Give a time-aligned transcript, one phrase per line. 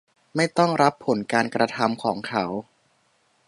[0.35, 2.45] ไม่ต้องรับผลการกระทำของเขา